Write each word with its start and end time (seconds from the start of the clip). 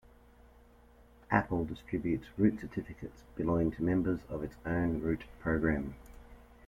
Apple 1.29 1.63
distributes 1.63 2.25
root 2.35 2.59
certificates 2.59 3.21
belonging 3.35 3.69
to 3.73 3.83
members 3.83 4.21
of 4.29 4.41
its 4.41 4.55
own 4.65 4.99
root 4.99 5.21
program. 5.39 5.93